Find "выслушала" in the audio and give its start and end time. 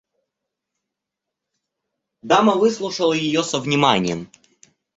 2.55-3.13